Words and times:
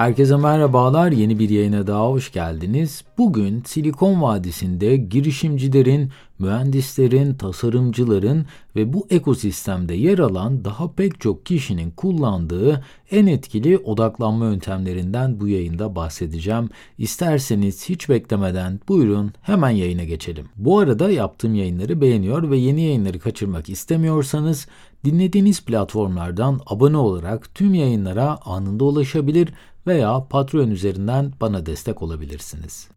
Herkese 0.00 0.36
merhabalar, 0.36 1.12
yeni 1.12 1.38
bir 1.38 1.50
yayına 1.50 1.86
daha 1.86 2.08
hoş 2.08 2.32
geldiniz. 2.32 3.04
Bugün 3.18 3.62
Silikon 3.66 4.22
Vadisi'nde 4.22 4.96
girişimcilerin, 4.96 6.10
mühendislerin, 6.38 7.34
tasarımcıların 7.34 8.46
ve 8.76 8.92
bu 8.92 9.06
ekosistemde 9.10 9.94
yer 9.94 10.18
alan 10.18 10.64
daha 10.64 10.92
pek 10.92 11.20
çok 11.20 11.46
kişinin 11.46 11.90
kullandığı 11.90 12.84
en 13.10 13.26
etkili 13.26 13.78
odaklanma 13.78 14.44
yöntemlerinden 14.44 15.40
bu 15.40 15.48
yayında 15.48 15.96
bahsedeceğim. 15.96 16.70
İsterseniz 16.98 17.88
hiç 17.88 18.08
beklemeden 18.08 18.80
buyurun 18.88 19.32
hemen 19.42 19.70
yayına 19.70 20.04
geçelim. 20.04 20.48
Bu 20.56 20.78
arada 20.78 21.10
yaptığım 21.10 21.54
yayınları 21.54 22.00
beğeniyor 22.00 22.50
ve 22.50 22.56
yeni 22.56 22.82
yayınları 22.82 23.18
kaçırmak 23.18 23.68
istemiyorsanız 23.68 24.66
dinlediğiniz 25.04 25.64
platformlardan 25.64 26.60
abone 26.66 26.96
olarak 26.96 27.54
tüm 27.54 27.74
yayınlara 27.74 28.38
anında 28.44 28.84
ulaşabilir 28.84 29.48
veya 29.90 30.26
Patreon 30.30 30.70
üzerinden 30.70 31.32
bana 31.40 31.66
destek 31.66 32.02
olabilirsiniz. 32.02 32.88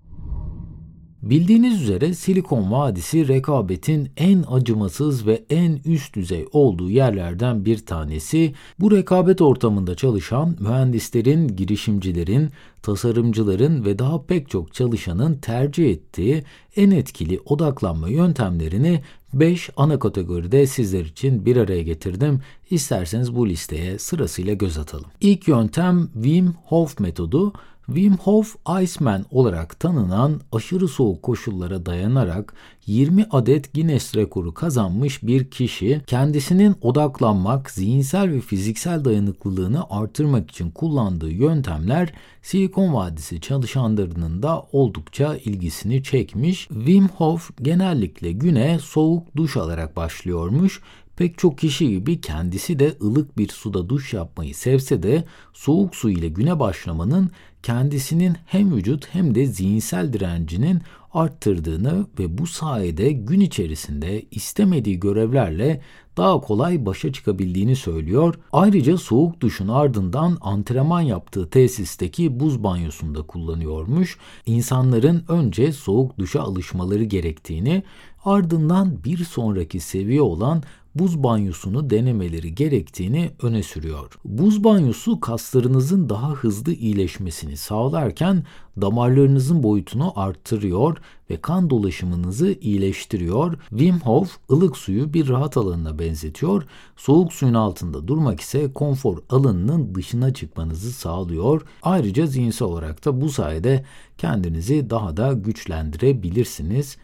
Bildiğiniz 1.22 1.82
üzere 1.82 2.14
Silikon 2.14 2.72
Vadisi 2.72 3.28
rekabetin 3.28 4.10
en 4.18 4.44
acımasız 4.52 5.28
ve 5.28 5.44
en 5.50 5.80
üst 5.86 6.16
düzey 6.16 6.46
olduğu 6.52 6.90
yerlerden 6.90 7.66
bir 7.66 7.86
tanesi. 7.86 8.54
Bu 8.80 8.92
rekabet 8.92 9.42
ortamında 9.42 9.96
çalışan 9.96 10.56
mühendislerin, 10.60 11.48
girişimcilerin, 11.48 12.50
tasarımcıların 12.82 13.86
ve 13.86 14.00
daha 14.00 14.26
pek 14.26 14.50
çok 14.50 14.74
çalışanın 14.74 15.38
tercih 15.38 15.92
ettiği 15.92 16.44
en 16.76 16.92
etkili 16.92 17.40
odaklanma 17.46 18.10
yöntemlerini 18.10 19.02
5 19.34 19.70
ana 19.78 20.00
kategoride 20.00 20.68
sizler 20.68 21.06
için 21.06 21.46
bir 21.46 21.58
araya 21.58 21.84
getirdim. 21.84 22.42
İsterseniz 22.70 23.36
bu 23.36 23.50
listeye 23.50 24.00
sırasıyla 24.00 24.54
göz 24.54 24.78
atalım. 24.78 25.10
İlk 25.22 25.48
yöntem 25.48 26.10
Wim 26.14 26.56
Hof 26.66 27.00
metodu. 27.00 27.54
Wim 27.86 28.18
Hof 28.18 28.56
Iceman 28.82 29.26
olarak 29.32 29.80
tanınan 29.80 30.42
aşırı 30.52 30.88
soğuk 30.88 31.24
koşullara 31.24 31.86
dayanarak 31.86 32.54
20 32.86 33.26
adet 33.32 33.74
Guinness 33.74 34.16
rekoru 34.16 34.54
kazanmış 34.54 35.24
bir 35.24 35.52
kişi 35.52 36.02
kendisinin 36.08 36.76
odaklanmak, 36.82 37.72
zihinsel 37.72 38.32
ve 38.32 38.42
fiziksel 38.42 39.06
dayanıklılığını 39.06 39.90
artırmak 39.90 40.52
için 40.52 40.72
kullandığı 40.72 41.32
yöntemler 41.32 42.14
Silikon 42.42 42.94
Vadisi 42.94 43.42
çalışanlarının 43.42 44.44
da 44.44 44.66
oldukça 44.72 45.36
ilgisini 45.36 46.04
çekmiş. 46.04 46.68
Wim 46.68 47.08
Hof 47.08 47.50
genellikle 47.62 48.32
güne 48.32 48.80
soğuk 48.80 49.36
duş 49.36 49.58
alarak 49.58 49.96
başlıyormuş 49.96 50.82
Pek 51.16 51.38
çok 51.38 51.58
kişi 51.58 51.90
gibi 51.90 52.22
kendisi 52.22 52.80
de 52.80 52.98
ılık 53.02 53.38
bir 53.38 53.48
suda 53.48 53.90
duş 53.90 54.14
yapmayı 54.14 54.56
sevse 54.56 55.04
de 55.04 55.24
soğuk 55.54 55.96
su 55.96 56.10
ile 56.10 56.28
güne 56.28 56.60
başlamanın 56.60 57.32
kendisinin 57.64 58.36
hem 58.46 58.76
vücut 58.76 59.08
hem 59.14 59.36
de 59.36 59.46
zihinsel 59.46 60.14
direncinin 60.14 60.82
arttırdığını 61.14 62.08
ve 62.20 62.38
bu 62.38 62.48
sayede 62.48 63.12
gün 63.12 63.40
içerisinde 63.40 64.22
istemediği 64.32 65.00
görevlerle 65.00 65.82
daha 66.18 66.42
kolay 66.42 66.86
başa 66.86 67.14
çıkabildiğini 67.14 67.76
söylüyor. 67.76 68.36
Ayrıca 68.52 68.98
soğuk 68.98 69.42
duşun 69.42 69.68
ardından 69.68 70.38
antrenman 70.42 71.02
yaptığı 71.02 71.50
tesisteki 71.50 72.40
buz 72.40 72.64
banyosunda 72.64 73.22
kullanıyormuş. 73.22 74.18
İnsanların 74.46 75.24
önce 75.28 75.72
soğuk 75.72 76.18
duşa 76.20 76.42
alışmaları 76.42 77.04
gerektiğini, 77.04 77.84
ardından 78.26 79.04
bir 79.04 79.18
sonraki 79.18 79.80
seviye 79.80 80.22
olan 80.22 80.64
buz 80.96 81.24
banyosunu 81.24 81.90
denemeleri 81.90 82.56
gerektiğini 82.56 83.32
öne 83.42 83.64
sürüyor. 83.64 84.12
Buz 84.26 84.64
banyosu 84.64 85.20
kaslarınızın 85.20 86.10
daha 86.10 86.32
hızlı 86.32 86.74
iyileşmesini 86.74 87.58
sağlarken 87.58 88.44
damarlarınızın 88.82 89.64
boyutunu 89.64 90.20
arttırıyor 90.20 90.98
ve 91.30 91.42
kan 91.42 91.70
dolaşımınızı 91.70 92.56
iyileştiriyor. 92.62 93.58
Wim 93.70 94.00
Hof 94.00 94.38
ılık 94.52 94.78
suyu 94.78 95.14
bir 95.14 95.30
rahat 95.30 95.58
alanına 95.58 96.00
benzetiyor. 96.00 96.64
Soğuk 96.98 97.34
suyun 97.34 97.54
altında 97.54 98.08
durmak 98.08 98.40
ise 98.40 98.74
konfor 98.74 99.18
alanının 99.30 99.96
dışına 99.96 100.34
çıkmanızı 100.34 100.92
sağlıyor. 100.92 101.62
Ayrıca 101.82 102.26
zihinsel 102.26 102.68
olarak 102.68 103.06
da 103.06 103.22
bu 103.22 103.30
sayede 103.30 103.86
kendinizi 104.18 104.90
daha 104.90 105.18
da 105.18 105.34
güçlendirebilirsiniz. 105.34 106.98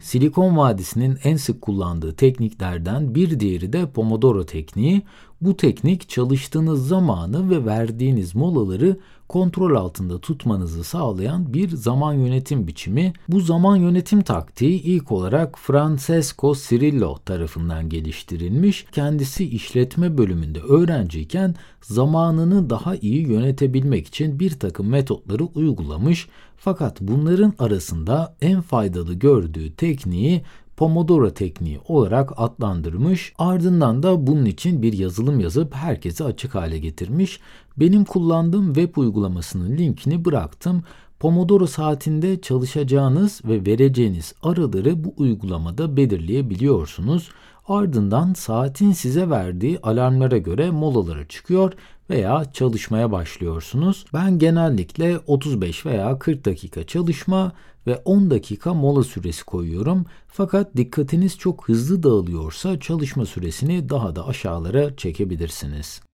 Silikon 0.00 0.56
Vadisi'nin 0.56 1.18
en 1.24 1.36
sık 1.36 1.62
kullandığı 1.62 2.16
tekniklerden 2.16 3.14
bir 3.14 3.40
diğeri 3.40 3.72
de 3.72 3.90
Pomodoro 3.90 4.46
tekniği. 4.46 5.02
Bu 5.40 5.56
teknik 5.56 6.08
çalıştığınız 6.08 6.88
zamanı 6.88 7.50
ve 7.50 7.66
verdiğiniz 7.66 8.34
molaları 8.34 8.96
kontrol 9.28 9.76
altında 9.76 10.18
tutmanızı 10.18 10.84
sağlayan 10.84 11.54
bir 11.54 11.68
zaman 11.68 12.12
yönetim 12.12 12.66
biçimi. 12.66 13.12
Bu 13.28 13.40
zaman 13.40 13.76
yönetim 13.76 14.22
taktiği 14.22 14.82
ilk 14.82 15.12
olarak 15.12 15.58
Francesco 15.58 16.54
Cirillo 16.54 17.18
tarafından 17.18 17.88
geliştirilmiş. 17.88 18.86
Kendisi 18.92 19.48
işletme 19.48 20.18
bölümünde 20.18 20.60
öğrenciyken 20.60 21.54
zamanını 21.82 22.70
daha 22.70 22.96
iyi 22.96 23.28
yönetebilmek 23.28 24.06
için 24.06 24.40
bir 24.40 24.50
takım 24.50 24.88
metotları 24.88 25.44
uygulamış. 25.44 26.28
Fakat 26.56 27.00
bunların 27.00 27.54
arasında 27.58 28.36
en 28.40 28.60
faydalı 28.60 29.14
gördüğü 29.14 29.74
tekniği 29.76 30.42
Pomodoro 30.78 31.30
tekniği 31.30 31.80
olarak 31.88 32.32
adlandırmış. 32.36 33.32
Ardından 33.38 34.02
da 34.02 34.26
bunun 34.26 34.44
için 34.44 34.82
bir 34.82 34.92
yazılım 34.92 35.40
yazıp 35.40 35.74
herkese 35.74 36.24
açık 36.24 36.54
hale 36.54 36.78
getirmiş. 36.78 37.40
Benim 37.76 38.04
kullandığım 38.04 38.74
web 38.74 38.96
uygulamasının 38.96 39.76
linkini 39.76 40.24
bıraktım. 40.24 40.82
Pomodoro 41.20 41.66
saatinde 41.66 42.40
çalışacağınız 42.40 43.40
ve 43.44 43.66
vereceğiniz 43.66 44.34
araları 44.42 45.04
bu 45.04 45.14
uygulamada 45.16 45.96
belirleyebiliyorsunuz. 45.96 47.28
Ardından 47.68 48.32
saatin 48.32 48.92
size 48.92 49.30
verdiği 49.30 49.78
alarmlara 49.82 50.38
göre 50.38 50.70
molalara 50.70 51.28
çıkıyor 51.28 51.72
veya 52.10 52.52
çalışmaya 52.52 53.12
başlıyorsunuz. 53.12 54.04
Ben 54.14 54.38
genellikle 54.38 55.18
35 55.26 55.86
veya 55.86 56.18
40 56.18 56.44
dakika 56.44 56.86
çalışma 56.86 57.52
ve 57.86 57.96
10 57.96 58.30
dakika 58.30 58.74
mola 58.74 59.02
süresi 59.02 59.44
koyuyorum. 59.44 60.06
Fakat 60.28 60.76
dikkatiniz 60.76 61.38
çok 61.38 61.68
hızlı 61.68 62.02
dağılıyorsa 62.02 62.80
çalışma 62.80 63.26
süresini 63.26 63.88
daha 63.88 64.16
da 64.16 64.26
aşağılara 64.26 64.96
çekebilirsiniz. 64.96 66.07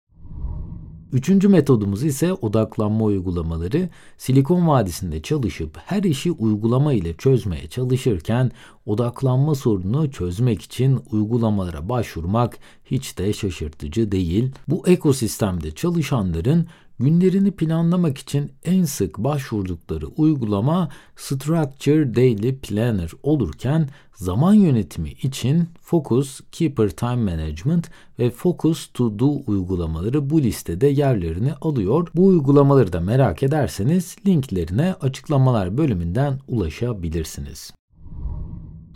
Üçüncü 1.14 1.48
metodumuz 1.48 2.04
ise 2.04 2.32
odaklanma 2.32 3.04
uygulamaları. 3.04 3.88
Silikon 4.18 4.68
Vadisi'nde 4.68 5.22
çalışıp 5.22 5.78
her 5.86 6.02
işi 6.02 6.32
uygulama 6.32 6.92
ile 6.92 7.16
çözmeye 7.16 7.68
çalışırken 7.68 8.50
odaklanma 8.86 9.54
sorununu 9.54 10.10
çözmek 10.10 10.62
için 10.62 11.00
uygulamalara 11.10 11.88
başvurmak 11.88 12.58
hiç 12.84 13.18
de 13.18 13.32
şaşırtıcı 13.32 14.12
değil. 14.12 14.50
Bu 14.68 14.88
ekosistemde 14.88 15.70
çalışanların 15.70 16.66
Günlerini 17.00 17.50
planlamak 17.50 18.18
için 18.18 18.52
en 18.64 18.84
sık 18.84 19.18
başvurdukları 19.18 20.06
uygulama 20.06 20.88
Structure 21.16 22.14
Daily 22.14 22.56
Planner 22.56 23.10
olurken 23.22 23.88
zaman 24.14 24.54
yönetimi 24.54 25.10
için 25.10 25.68
Focus 25.80 26.40
Keeper 26.52 26.88
Time 26.88 27.16
Management 27.16 27.90
ve 28.18 28.30
Focus 28.30 28.88
To 28.94 29.18
Do 29.18 29.42
uygulamaları 29.46 30.30
bu 30.30 30.42
listede 30.42 30.86
yerlerini 30.86 31.54
alıyor. 31.54 32.08
Bu 32.14 32.26
uygulamaları 32.26 32.92
da 32.92 33.00
merak 33.00 33.42
ederseniz 33.42 34.16
linklerine 34.26 34.94
açıklamalar 35.00 35.78
bölümünden 35.78 36.40
ulaşabilirsiniz. 36.48 37.72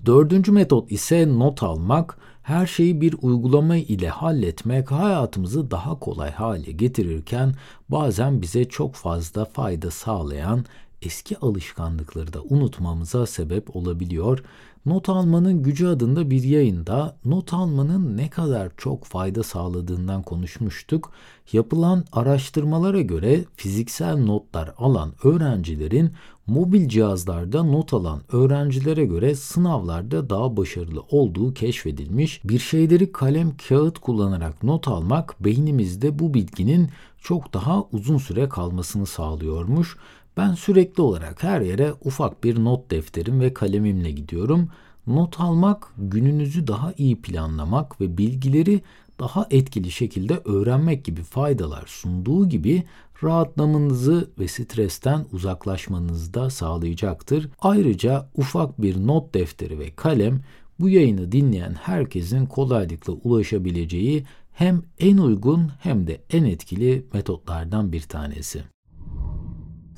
Dördüncü 0.06 0.52
metot 0.52 0.92
ise 0.92 1.28
not 1.28 1.62
almak 1.62 2.18
her 2.48 2.66
şeyi 2.66 3.00
bir 3.00 3.14
uygulama 3.22 3.76
ile 3.76 4.08
halletmek 4.08 4.90
hayatımızı 4.90 5.70
daha 5.70 5.98
kolay 5.98 6.30
hale 6.30 6.72
getirirken 6.72 7.54
bazen 7.88 8.42
bize 8.42 8.64
çok 8.64 8.94
fazla 8.94 9.44
fayda 9.44 9.90
sağlayan 9.90 10.64
eski 11.02 11.38
alışkanlıkları 11.38 12.32
da 12.32 12.42
unutmamıza 12.42 13.26
sebep 13.26 13.76
olabiliyor. 13.76 14.44
Not 14.86 15.08
almanın 15.08 15.62
gücü 15.62 15.86
adında 15.86 16.30
bir 16.30 16.42
yayında 16.42 17.16
not 17.24 17.52
almanın 17.52 18.16
ne 18.16 18.30
kadar 18.30 18.70
çok 18.76 19.04
fayda 19.04 19.42
sağladığından 19.42 20.22
konuşmuştuk. 20.22 21.12
Yapılan 21.52 22.04
araştırmalara 22.12 23.00
göre 23.00 23.44
fiziksel 23.56 24.16
notlar 24.16 24.74
alan 24.78 25.12
öğrencilerin 25.24 26.12
mobil 26.46 26.88
cihazlarda 26.88 27.62
not 27.62 27.92
alan 27.92 28.20
öğrencilere 28.32 29.04
göre 29.04 29.34
sınavlarda 29.34 30.30
daha 30.30 30.56
başarılı 30.56 31.00
olduğu 31.10 31.54
keşfedilmiş. 31.54 32.40
Bir 32.44 32.58
şeyleri 32.58 33.12
kalem 33.12 33.56
kağıt 33.68 33.98
kullanarak 33.98 34.62
not 34.62 34.88
almak 34.88 35.44
beynimizde 35.44 36.18
bu 36.18 36.34
bilginin 36.34 36.90
çok 37.22 37.54
daha 37.54 37.84
uzun 37.92 38.18
süre 38.18 38.48
kalmasını 38.48 39.06
sağlıyormuş. 39.06 39.96
Ben 40.38 40.54
sürekli 40.54 41.02
olarak 41.02 41.42
her 41.42 41.60
yere 41.60 41.92
ufak 42.04 42.44
bir 42.44 42.64
not 42.64 42.90
defterim 42.90 43.40
ve 43.40 43.54
kalemimle 43.54 44.10
gidiyorum. 44.10 44.68
Not 45.06 45.40
almak 45.40 45.92
gününüzü 45.96 46.66
daha 46.66 46.92
iyi 46.98 47.22
planlamak 47.22 48.00
ve 48.00 48.18
bilgileri 48.18 48.80
daha 49.20 49.46
etkili 49.50 49.90
şekilde 49.90 50.40
öğrenmek 50.44 51.04
gibi 51.04 51.22
faydalar 51.22 51.84
sunduğu 51.86 52.48
gibi 52.48 52.82
rahatlamanızı 53.22 54.30
ve 54.38 54.48
stresten 54.48 55.26
uzaklaşmanızı 55.32 56.34
da 56.34 56.50
sağlayacaktır. 56.50 57.48
Ayrıca 57.60 58.28
ufak 58.36 58.82
bir 58.82 59.06
not 59.06 59.34
defteri 59.34 59.78
ve 59.78 59.90
kalem 59.90 60.40
bu 60.80 60.88
yayını 60.88 61.32
dinleyen 61.32 61.74
herkesin 61.74 62.46
kolaylıkla 62.46 63.12
ulaşabileceği 63.12 64.24
hem 64.52 64.82
en 64.98 65.18
uygun 65.18 65.70
hem 65.80 66.06
de 66.06 66.20
en 66.30 66.44
etkili 66.44 67.06
metotlardan 67.12 67.92
bir 67.92 68.02
tanesi. 68.02 68.77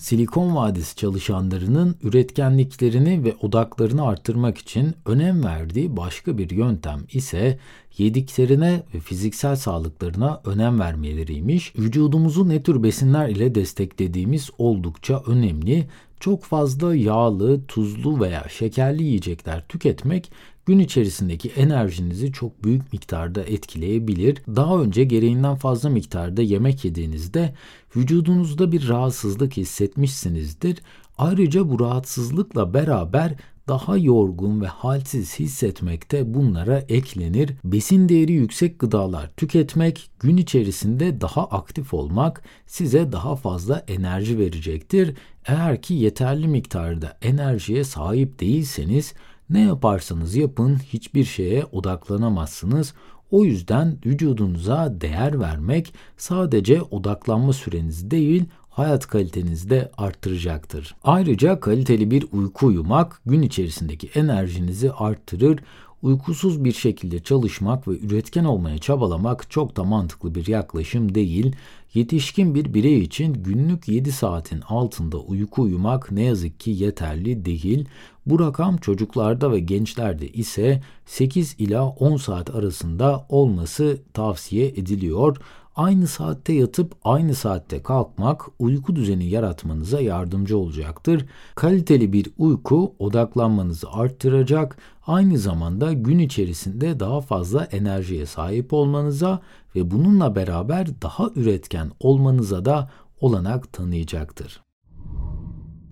Silikon 0.01 0.57
Vadisi 0.57 0.97
çalışanlarının 0.97 1.97
üretkenliklerini 2.03 3.25
ve 3.25 3.35
odaklarını 3.41 4.07
artırmak 4.07 4.59
için 4.59 4.95
önem 5.07 5.45
verdiği 5.45 5.97
başka 5.97 6.39
bir 6.39 6.51
yöntem 6.51 7.01
ise 7.13 7.59
yediklerine 7.99 8.83
ve 8.95 9.01
fiziksel 9.01 9.57
sağlıklarına 9.57 10.41
önem 10.45 10.81
vermeleriymiş. 10.81 11.73
Vücudumuzu 11.79 12.49
ne 12.49 12.63
tür 12.63 12.83
besinler 12.83 13.29
ile 13.29 13.55
desteklediğimiz 13.55 14.51
oldukça 14.59 15.23
önemli. 15.27 15.89
Çok 16.21 16.45
fazla 16.45 16.95
yağlı, 16.95 17.67
tuzlu 17.67 18.21
veya 18.21 18.47
şekerli 18.49 19.03
yiyecekler 19.03 19.69
tüketmek 19.69 20.33
gün 20.67 20.79
içerisindeki 20.79 21.49
enerjinizi 21.49 22.33
çok 22.33 22.65
büyük 22.65 22.93
miktarda 22.93 23.43
etkileyebilir. 23.43 24.39
Daha 24.49 24.79
önce 24.79 25.05
gereğinden 25.05 25.57
fazla 25.57 25.89
miktarda 25.89 26.43
yemek 26.43 26.85
yediğinizde 26.85 27.55
vücudunuzda 27.97 28.73
bir 28.73 28.89
rahatsızlık 28.89 29.57
hissetmişsinizdir. 29.57 30.79
Ayrıca 31.19 31.71
bu 31.71 31.81
rahatsızlıkla 31.81 32.75
beraber 32.75 33.35
daha 33.69 33.97
yorgun 33.97 34.61
ve 34.61 34.67
halsiz 34.67 35.39
hissetmek 35.39 36.13
de 36.13 36.35
bunlara 36.35 36.79
eklenir. 36.79 37.51
Besin 37.65 38.09
değeri 38.09 38.33
yüksek 38.33 38.79
gıdalar 38.79 39.31
tüketmek, 39.37 40.11
gün 40.21 40.37
içerisinde 40.37 41.21
daha 41.21 41.45
aktif 41.45 41.95
olmak 41.95 42.43
size 42.67 43.13
daha 43.13 43.37
fazla 43.37 43.85
enerji 43.89 44.39
verecektir. 44.39 45.15
Eğer 45.47 45.83
ki 45.83 45.95
yeterli 45.95 46.49
miktarda 46.49 47.19
enerjiye 47.23 47.85
sahip 47.85 48.41
değilseniz 48.41 49.15
ne 49.51 49.61
yaparsanız 49.61 50.37
yapın 50.37 50.79
hiçbir 50.79 51.25
şeye 51.25 51.65
odaklanamazsınız. 51.65 52.95
O 53.31 53.45
yüzden 53.45 53.99
vücudunuza 54.07 55.01
değer 55.01 55.41
vermek 55.41 55.95
sadece 56.17 56.83
odaklanma 56.83 57.53
süreniz 57.53 58.11
değil, 58.11 58.45
hayat 58.71 59.07
kalitenizi 59.07 59.71
de 59.71 59.91
arttıracaktır. 59.97 60.95
Ayrıca 61.05 61.61
kaliteli 61.61 62.11
bir 62.11 62.27
uyku 62.33 62.67
uyumak 62.67 63.21
gün 63.27 63.43
içerisindeki 63.43 64.11
enerjinizi 64.15 64.93
arttırır. 64.93 65.61
Uykusuz 66.03 66.65
bir 66.65 66.73
şekilde 66.73 67.23
çalışmak 67.23 67.89
ve 67.89 67.99
üretken 67.99 68.45
olmaya 68.45 68.79
çabalamak 68.79 69.51
çok 69.51 69.77
da 69.77 69.85
mantıklı 69.85 70.35
bir 70.35 70.47
yaklaşım 70.47 71.15
değil. 71.15 71.57
Yetişkin 71.95 72.55
bir 72.55 72.75
birey 72.75 73.01
için 73.01 73.35
günlük 73.35 73.89
7 73.89 74.13
saatin 74.13 74.61
altında 74.61 75.19
uyku 75.19 75.63
uyumak 75.63 76.13
ne 76.13 76.23
yazık 76.23 76.61
ki 76.61 76.71
yeterli 76.71 77.45
değil. 77.45 77.89
Bu 78.27 78.39
rakam 78.41 78.77
çocuklarda 78.77 79.53
ve 79.53 79.61
gençlerde 79.61 80.29
ise 80.29 80.83
8 81.07 81.55
ila 81.59 81.87
10 81.89 82.17
saat 82.17 82.55
arasında 82.55 83.27
olması 83.29 84.03
tavsiye 84.13 84.69
ediliyor. 84.69 85.37
Aynı 85.77 86.07
saatte 86.07 86.53
yatıp 86.53 86.93
aynı 87.05 87.35
saatte 87.35 87.83
kalkmak 87.83 88.47
uyku 88.59 88.97
düzeni 88.97 89.27
yaratmanıza 89.27 90.01
yardımcı 90.01 90.59
olacaktır. 90.59 91.27
Kaliteli 91.55 92.13
bir 92.13 92.27
uyku 92.39 92.95
odaklanmanızı 92.99 93.91
arttıracak, 93.93 94.79
aynı 95.07 95.39
zamanda 95.39 95.93
gün 95.93 96.19
içerisinde 96.19 97.01
daha 97.01 97.21
fazla 97.21 97.65
enerjiye 97.65 98.27
sahip 98.27 98.73
olmanıza 98.73 99.41
ve 99.77 99.91
bununla 99.91 100.35
beraber 100.35 101.03
daha 101.03 101.31
üretken 101.37 101.91
olmanıza 102.01 102.65
da 102.65 102.91
olanak 103.21 103.73
tanıyacaktır. 103.73 104.63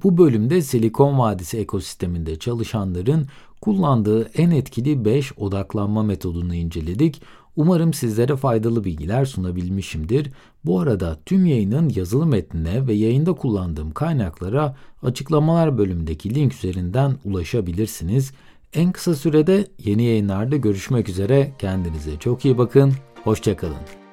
Bu 0.03 0.19
bölümde 0.19 0.63
Silikon 0.63 1.19
Vadisi 1.19 1.59
ekosisteminde 1.59 2.39
çalışanların 2.39 3.27
kullandığı 3.61 4.23
en 4.25 4.51
etkili 4.51 5.05
5 5.05 5.39
odaklanma 5.39 6.03
metodunu 6.03 6.55
inceledik. 6.55 7.23
Umarım 7.58 7.93
sizlere 7.94 8.37
faydalı 8.37 8.84
bilgiler 8.84 9.25
sunabilmişimdir. 9.25 10.31
Bu 10.64 10.81
arada 10.81 11.19
tüm 11.26 11.46
yayının 11.46 11.93
yazılı 11.96 12.26
metnine 12.26 12.87
ve 12.87 12.93
yayında 12.93 13.32
kullandığım 13.32 13.90
kaynaklara 13.90 14.76
açıklamalar 15.02 15.78
bölümündeki 15.78 16.34
link 16.34 16.55
üzerinden 16.55 17.14
ulaşabilirsiniz. 17.25 18.32
En 18.72 18.93
kısa 18.93 19.14
sürede 19.14 19.66
yeni 19.84 20.05
yayınlarda 20.05 20.56
görüşmek 20.56 21.08
üzere. 21.08 21.52
Kendinize 21.58 22.16
çok 22.19 22.44
iyi 22.44 22.58
bakın. 22.58 22.93
Hoşçakalın. 23.25 24.07